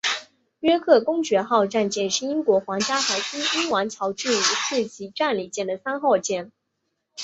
[0.61, 6.51] 约克公爵号战舰是英国皇家海军英王乔治五世级战列舰的三号舰。